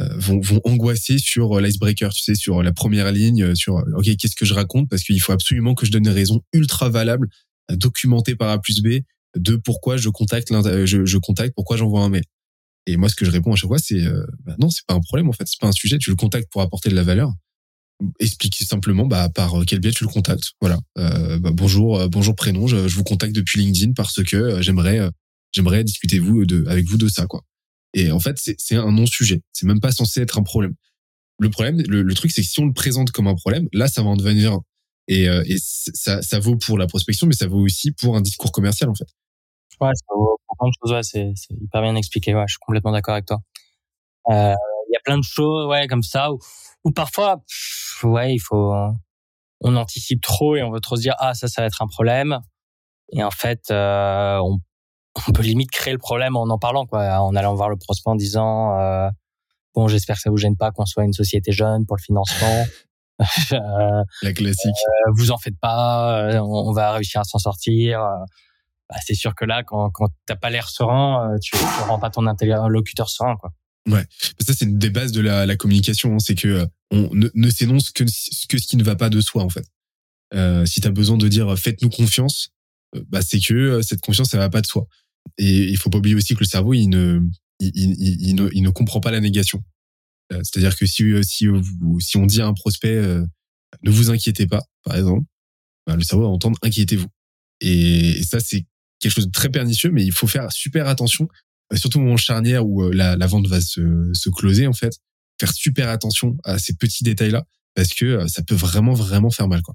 euh, 0.00 0.08
vont, 0.16 0.40
vont 0.40 0.60
angoisser 0.64 1.18
sur 1.18 1.60
l'icebreaker, 1.60 2.12
tu 2.12 2.22
sais, 2.22 2.34
sur 2.34 2.62
la 2.62 2.72
première 2.72 3.10
ligne, 3.10 3.54
sur 3.54 3.82
ok 3.96 4.16
qu'est-ce 4.16 4.36
que 4.36 4.44
je 4.44 4.54
raconte? 4.54 4.90
Parce 4.90 5.02
qu'il 5.02 5.20
faut 5.20 5.32
absolument 5.32 5.74
que 5.74 5.86
je 5.86 5.92
donne 5.92 6.06
une 6.06 6.12
raison 6.12 6.42
ultra 6.52 6.90
valable, 6.90 7.28
documentée 7.70 8.36
par 8.36 8.50
A 8.50 8.60
plus 8.60 8.82
B 8.82 9.00
de 9.36 9.56
pourquoi 9.56 9.96
je 9.96 10.10
contacte 10.10 10.52
je, 10.84 11.04
je 11.04 11.18
contacte, 11.18 11.54
pourquoi 11.54 11.76
j'envoie 11.76 12.02
un 12.02 12.08
mail. 12.10 12.24
Et 12.86 12.96
moi, 12.98 13.08
ce 13.08 13.14
que 13.14 13.24
je 13.24 13.30
réponds 13.30 13.52
à 13.52 13.56
chaque 13.56 13.68
fois, 13.68 13.78
c'est 13.78 14.04
bah 14.44 14.56
non, 14.58 14.68
c'est 14.68 14.84
pas 14.86 14.94
un 14.94 15.00
problème 15.00 15.28
en 15.30 15.32
fait, 15.32 15.46
c'est 15.46 15.60
pas 15.60 15.68
un 15.68 15.72
sujet. 15.72 15.96
Tu 15.98 16.10
le 16.10 16.16
contactes 16.16 16.50
pour 16.52 16.60
apporter 16.60 16.90
de 16.90 16.94
la 16.94 17.02
valeur 17.02 17.32
explique 18.18 18.56
simplement 18.56 19.06
bah, 19.06 19.28
par 19.28 19.54
quel 19.66 19.80
biais 19.80 19.92
tu 19.92 20.04
le 20.04 20.10
contactes. 20.10 20.52
Voilà. 20.60 20.78
Euh, 20.98 21.38
bah, 21.38 21.50
bonjour, 21.52 22.00
euh, 22.00 22.08
bonjour 22.08 22.34
prénom. 22.34 22.66
Je, 22.66 22.76
vous 22.76 23.04
contacte 23.04 23.34
depuis 23.34 23.60
LinkedIn 23.60 23.92
parce 23.92 24.22
que 24.22 24.36
euh, 24.36 24.62
j'aimerais, 24.62 25.08
j'aimerais 25.52 25.84
discuter 25.84 26.18
vous 26.18 26.44
de, 26.44 26.64
avec 26.68 26.86
vous 26.86 26.96
de 26.96 27.08
ça, 27.08 27.26
quoi. 27.26 27.42
Et 27.94 28.10
en 28.10 28.18
fait, 28.18 28.36
c'est 28.38 28.74
un 28.74 28.90
non-sujet. 28.90 29.42
C'est 29.52 29.66
même 29.66 29.80
pas 29.80 29.92
censé 29.92 30.20
être 30.20 30.38
un 30.38 30.42
problème. 30.42 30.74
Le 31.38 31.48
problème, 31.48 31.80
le, 31.86 32.14
truc, 32.14 32.32
c'est 32.32 32.42
que 32.42 32.48
si 32.48 32.60
on 32.60 32.66
le 32.66 32.72
présente 32.72 33.12
comme 33.12 33.28
un 33.28 33.34
problème, 33.34 33.68
là, 33.72 33.86
ça 33.86 34.02
va 34.02 34.08
en 34.08 34.16
devenir 34.16 34.52
un. 34.52 34.62
Et, 35.06 35.24
et 35.24 35.56
ça, 35.58 36.20
ça 36.22 36.40
vaut 36.40 36.56
pour 36.56 36.76
la 36.76 36.88
prospection, 36.88 37.28
mais 37.28 37.34
ça 37.34 37.46
vaut 37.46 37.60
aussi 37.60 37.92
pour 37.92 38.16
un 38.16 38.20
discours 38.20 38.50
commercial, 38.50 38.90
en 38.90 38.94
fait. 38.94 39.06
Ouais, 39.80 39.90
ça 39.94 40.06
vaut 40.16 40.38
plein 40.58 40.68
de 40.68 40.72
choses. 40.92 41.08
C'est 41.10 41.54
hyper 41.54 41.82
bien 41.82 41.94
expliqué. 41.94 42.34
Ouais, 42.34 42.44
je 42.48 42.54
suis 42.54 42.60
complètement 42.60 42.90
d'accord 42.90 43.14
avec 43.14 43.26
toi. 43.26 43.38
A 44.28 44.56
plein 45.04 45.18
de 45.18 45.24
choses, 45.24 45.66
ouais, 45.66 45.86
comme 45.86 46.02
ça. 46.02 46.32
Où 46.32 46.38
ou 46.84 46.90
parfois, 46.90 47.42
ouais, 48.02 48.34
il 48.34 48.40
faut, 48.40 48.74
on 49.64 49.76
anticipe 49.76 50.20
trop 50.20 50.54
et 50.56 50.62
on 50.62 50.70
veut 50.70 50.80
trop 50.80 50.96
se 50.96 51.00
dire 51.00 51.14
ah 51.18 51.34
ça 51.34 51.48
ça 51.48 51.62
va 51.62 51.66
être 51.66 51.82
un 51.82 51.88
problème. 51.88 52.38
Et 53.12 53.24
en 53.24 53.30
fait, 53.30 53.70
euh, 53.70 54.38
on, 54.38 54.58
on, 55.28 55.32
peut 55.32 55.42
limite 55.42 55.70
créer 55.70 55.92
le 55.92 55.98
problème 55.98 56.36
en 56.36 56.42
en 56.42 56.58
parlant 56.58 56.86
quoi, 56.86 57.20
en 57.20 57.34
allant 57.34 57.54
voir 57.54 57.70
le 57.70 57.76
prospect 57.76 58.10
en 58.10 58.14
disant 58.14 58.78
euh, 58.78 59.08
bon 59.74 59.88
j'espère 59.88 60.16
que 60.16 60.22
ça 60.22 60.30
vous 60.30 60.36
gêne 60.36 60.56
pas 60.56 60.70
qu'on 60.70 60.86
soit 60.86 61.04
une 61.04 61.12
société 61.12 61.50
jeune 61.52 61.86
pour 61.86 61.96
le 61.96 62.02
financement. 62.02 62.64
euh, 63.52 64.02
La 64.22 64.32
classique. 64.32 64.74
Euh, 64.88 65.12
vous 65.16 65.30
en 65.30 65.38
faites 65.38 65.58
pas, 65.60 66.18
euh, 66.18 66.38
on, 66.40 66.72
va 66.72 66.92
réussir 66.92 67.20
à 67.20 67.24
s'en 67.24 67.38
sortir. 67.38 68.00
Bah, 68.90 68.96
c'est 69.04 69.14
sûr 69.14 69.34
que 69.34 69.44
là, 69.44 69.62
quand, 69.62 69.90
quand 69.90 70.08
t'as 70.26 70.36
pas 70.36 70.50
l'air 70.50 70.68
serein, 70.68 71.36
tu, 71.42 71.52
tu 71.52 71.82
rends 71.88 71.98
pas 71.98 72.10
ton 72.10 72.26
interlocuteur 72.26 73.08
serein 73.08 73.36
quoi. 73.36 73.50
Ouais, 73.90 74.06
ça 74.40 74.54
c'est 74.54 74.64
une 74.64 74.78
des 74.78 74.88
bases 74.88 75.12
de 75.12 75.20
la, 75.20 75.56
communication, 75.56 76.14
hein. 76.14 76.18
c'est 76.18 76.34
que 76.34 76.48
euh, 76.48 76.66
on 76.90 77.10
ne, 77.12 77.50
s'énonce 77.50 77.90
que, 77.90 78.06
ce 78.06 78.46
qui 78.46 78.76
ne 78.76 78.84
va 78.84 78.96
pas 78.96 79.10
de 79.10 79.20
soi 79.20 79.42
en 79.42 79.50
fait. 79.50 79.66
Euh, 80.34 80.64
si 80.66 80.80
tu 80.80 80.88
as 80.88 80.90
besoin 80.90 81.16
de 81.16 81.28
dire 81.28 81.56
faites-nous 81.58 81.90
confiance, 81.90 82.50
euh, 82.96 83.04
bah 83.08 83.20
c'est 83.22 83.40
que 83.40 83.54
euh, 83.54 83.82
cette 83.82 84.00
confiance 84.00 84.30
ça 84.30 84.38
va 84.38 84.48
pas 84.48 84.62
de 84.62 84.66
soi. 84.66 84.86
Et 85.38 85.64
il 85.64 85.76
faut 85.76 85.90
pas 85.90 85.98
oublier 85.98 86.14
aussi 86.14 86.34
que 86.34 86.40
le 86.40 86.46
cerveau 86.46 86.74
il 86.74 86.88
ne 86.88 87.20
il, 87.60 88.34
ne, 88.34 88.48
il 88.52 88.62
ne 88.62 88.70
comprend 88.70 89.00
pas 89.00 89.10
la 89.10 89.20
négation. 89.20 89.62
C'est-à-dire 90.30 90.76
que 90.76 90.86
si 90.86 91.04
si 91.22 91.46
si 92.00 92.16
on 92.16 92.26
dit 92.26 92.40
à 92.40 92.46
un 92.46 92.54
prospect 92.54 93.00
ne 93.82 93.90
vous 93.90 94.10
inquiétez 94.10 94.46
pas 94.46 94.62
par 94.82 94.96
exemple, 94.96 95.24
bah, 95.86 95.96
le 95.96 96.02
cerveau 96.02 96.24
va 96.24 96.30
entendre 96.30 96.58
inquiétez-vous. 96.62 97.08
Et, 97.60 98.22
ça 98.24 98.40
c'est 98.40 98.66
quelque 98.98 99.12
chose 99.12 99.26
de 99.26 99.32
très 99.32 99.50
pernicieux, 99.50 99.90
mais 99.90 100.04
il 100.04 100.12
faut 100.12 100.26
faire 100.26 100.50
super 100.50 100.88
attention 100.88 101.28
surtout 101.74 101.98
au 101.98 102.02
moment 102.02 102.16
charnière 102.16 102.66
où 102.66 102.82
euh, 102.82 102.92
la, 102.92 103.16
la 103.16 103.26
vente 103.26 103.46
va 103.46 103.60
se, 103.60 104.10
se 104.12 104.30
closer 104.30 104.66
en 104.66 104.72
fait, 104.72 104.92
faire 105.40 105.52
super 105.52 105.88
attention 105.88 106.36
à 106.44 106.58
ces 106.58 106.74
petits 106.74 107.04
détails 107.04 107.30
là 107.30 107.44
parce 107.74 107.94
que 107.94 108.04
euh, 108.04 108.28
ça 108.28 108.42
peut 108.42 108.54
vraiment 108.54 108.94
vraiment 108.94 109.30
faire 109.30 109.48
mal 109.48 109.62
quoi. 109.62 109.74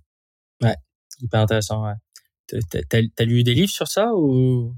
Ouais, 0.62 0.76
hyper 1.20 1.42
intéressant. 1.42 1.86
Ouais. 1.86 1.94
T'as 2.90 3.02
as 3.18 3.24
lu 3.24 3.44
des 3.44 3.54
livres 3.54 3.72
sur 3.72 3.88
ça 3.88 4.14
ou? 4.16 4.76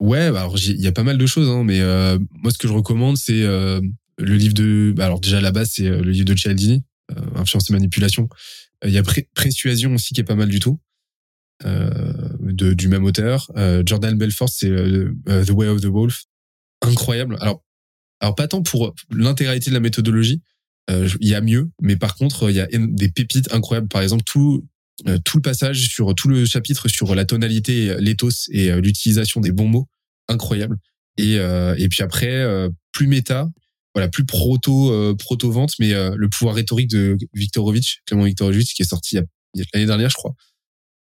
Ouais, 0.00 0.32
bah 0.32 0.40
alors 0.40 0.58
il 0.58 0.80
y 0.80 0.88
a 0.88 0.92
pas 0.92 1.04
mal 1.04 1.16
de 1.16 1.26
choses, 1.26 1.48
hein, 1.48 1.62
mais 1.62 1.80
euh, 1.80 2.18
moi 2.32 2.50
ce 2.50 2.58
que 2.58 2.66
je 2.66 2.72
recommande 2.72 3.16
c'est 3.16 3.42
euh, 3.42 3.80
le 4.18 4.34
livre 4.34 4.54
de, 4.54 4.92
bah 4.96 5.06
alors 5.06 5.20
déjà 5.20 5.38
à 5.38 5.40
la 5.40 5.52
base 5.52 5.70
c'est 5.74 5.88
le 5.88 6.10
livre 6.10 6.24
de 6.24 6.34
Cialdini, 6.34 6.82
euh, 7.12 7.20
Influence 7.36 7.70
et 7.70 7.72
manipulation. 7.72 8.28
Il 8.84 8.90
y 8.90 8.98
a 8.98 9.02
Pré 9.04 9.28
Persuasion 9.34 9.94
aussi 9.94 10.12
qui 10.12 10.20
est 10.20 10.24
pas 10.24 10.34
mal 10.34 10.48
du 10.48 10.58
tout, 10.58 10.80
de, 11.64 12.72
du 12.72 12.88
même 12.88 13.04
auteur. 13.04 13.52
Jordan 13.86 14.18
Belfort 14.18 14.48
c'est 14.48 14.70
The 14.70 15.50
Way 15.50 15.68
of 15.68 15.80
the 15.80 15.86
Wolf 15.86 16.24
incroyable. 16.82 17.36
Alors, 17.40 17.62
alors 18.20 18.34
pas 18.34 18.48
tant 18.48 18.62
pour 18.62 18.94
l'intégralité 19.10 19.70
de 19.70 19.74
la 19.74 19.80
méthodologie, 19.80 20.42
euh, 20.90 21.08
il 21.20 21.28
y 21.28 21.34
a 21.34 21.40
mieux, 21.40 21.70
mais 21.80 21.96
par 21.96 22.14
contre, 22.16 22.50
il 22.50 22.56
y 22.56 22.60
a 22.60 22.68
des 22.72 23.08
pépites 23.08 23.52
incroyables. 23.52 23.88
Par 23.88 24.02
exemple, 24.02 24.24
tout 24.24 24.66
euh, 25.08 25.18
tout 25.24 25.38
le 25.38 25.42
passage 25.42 25.88
sur 25.88 26.14
tout 26.14 26.28
le 26.28 26.44
chapitre 26.44 26.88
sur 26.88 27.14
la 27.14 27.24
tonalité, 27.24 27.96
l'éthos 27.98 28.48
et 28.50 28.70
euh, 28.70 28.80
l'utilisation 28.80 29.40
des 29.40 29.52
bons 29.52 29.68
mots, 29.68 29.88
incroyable. 30.28 30.76
Et 31.18 31.34
et 31.34 31.88
puis 31.90 32.02
après, 32.02 32.42
plus 32.92 33.06
méta, 33.06 33.46
voilà, 33.94 34.08
plus 34.08 34.24
proto 34.24 35.14
proto 35.16 35.50
vente, 35.50 35.74
mais 35.78 35.92
le 35.92 36.28
pouvoir 36.30 36.54
rhétorique 36.54 36.88
de 36.88 37.18
Viktorovitch, 37.34 38.00
Clément 38.06 38.24
Viktorovitch, 38.24 38.72
qui 38.72 38.80
est 38.80 38.86
sorti 38.86 39.18
l'année 39.74 39.84
dernière, 39.84 40.08
je 40.08 40.14
crois 40.14 40.34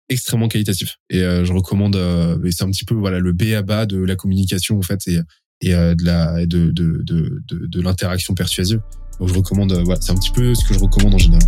extrêmement 0.08 0.48
qualitatif 0.48 0.96
et 1.10 1.20
je 1.20 1.52
recommande 1.52 1.94
c'est 2.50 2.64
un 2.64 2.70
petit 2.72 2.84
peu 2.84 2.96
voilà 2.96 3.20
le 3.20 3.32
B 3.32 3.52
à 3.56 3.62
bas 3.62 3.86
de 3.86 3.98
la 3.98 4.16
communication 4.16 4.76
en 4.76 4.82
fait 4.82 5.08
et 5.60 5.74
euh, 5.74 5.94
de 5.94 6.04
la 6.04 6.46
de 6.46 6.70
de 6.70 7.02
de 7.02 7.42
de, 7.48 7.66
de 7.66 7.80
l'interaction 7.80 8.34
persuasive. 8.34 8.80
Donc 9.18 9.28
je 9.28 9.34
recommande, 9.34 9.72
euh, 9.72 9.94
c'est 10.00 10.12
un 10.12 10.16
petit 10.16 10.30
peu 10.30 10.54
ce 10.54 10.64
que 10.66 10.74
je 10.74 10.78
recommande 10.78 11.14
en 11.14 11.18
général. 11.18 11.42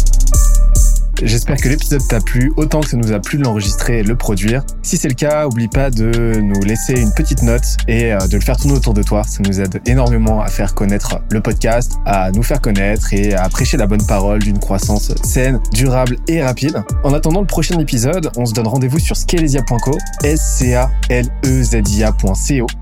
J'espère 1.25 1.57
que 1.57 1.69
l'épisode 1.69 2.07
t'a 2.09 2.21
plu 2.21 2.52
autant 2.57 2.81
que 2.81 2.88
ça 2.88 2.97
nous 2.97 3.12
a 3.12 3.21
plu 3.21 3.38
de 3.38 3.45
l'enregistrer 3.45 4.00
et 4.00 4.02
le 4.02 4.16
produire. 4.16 4.64
Si 4.83 4.97
c'est 4.97 5.09
le 5.09 5.14
cas, 5.14 5.47
oublie 5.47 5.69
pas 5.69 5.90
de 5.90 6.40
nous 6.40 6.61
laisser 6.62 6.95
une 6.95 7.12
petite 7.12 7.42
note 7.42 7.62
et 7.87 8.12
euh, 8.12 8.19
de 8.26 8.35
le 8.35 8.40
faire 8.40 8.57
tourner 8.57 8.76
autour 8.76 8.92
de 8.92 9.02
toi. 9.02 9.23
Ça 9.23 9.40
nous 9.47 9.61
aide 9.61 9.81
énormément 9.87 10.40
à 10.40 10.49
faire 10.49 10.75
connaître 10.75 11.21
le 11.31 11.40
podcast, 11.40 11.92
à 12.07 12.33
nous 12.33 12.42
faire 12.42 12.61
connaître 12.61 13.14
et 13.14 13.35
à 13.35 13.49
prêcher 13.49 13.76
la 13.76 13.87
bonne 13.87 14.04
parole 14.04 14.42
d'une 14.42 14.59
croissance 14.59 15.12
saine, 15.23 15.61
durable 15.73 16.16
et 16.28 16.42
rapide. 16.42 16.83
En 17.04 17.12
attendant 17.12 17.40
le 17.40 17.47
prochain 17.47 17.78
épisode, 17.78 18.31
on 18.37 18.45
se 18.45 18.52
donne 18.52 18.66
rendez-vous 18.66 18.99
sur 18.99 19.16
scalesia.co, 19.16 19.97
s 20.25 20.59
c 20.59 20.75
a 20.75 20.90
l 21.09 21.26
e 21.45 21.62
z 21.62 21.75
i 21.88 22.81